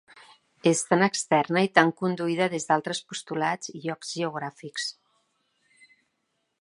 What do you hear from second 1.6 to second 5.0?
i tan conduïda des d’altres postulats i llocs geogràfics.